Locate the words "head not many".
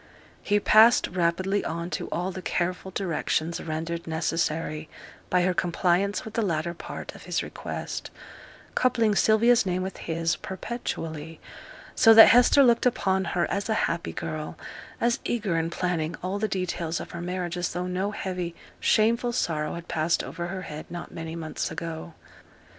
20.63-21.35